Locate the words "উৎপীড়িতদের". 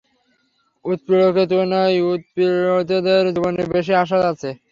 2.11-3.23